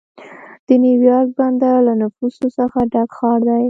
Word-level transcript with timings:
د 0.67 0.69
نیویارک 0.83 1.29
بندر 1.39 1.75
له 1.87 1.93
نفوسو 2.01 2.47
څخه 2.57 2.79
ډک 2.91 3.09
ښار 3.17 3.39
دی. 3.47 3.59